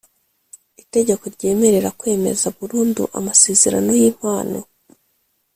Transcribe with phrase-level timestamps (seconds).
[0.83, 4.59] Itegeko ryemerera kwemeza burundu amasezerano y impano